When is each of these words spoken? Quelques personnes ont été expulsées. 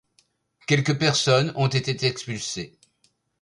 Quelques 0.65 0.97
personnes 0.97 1.53
ont 1.55 1.67
été 1.67 2.07
expulsées. 2.07 2.79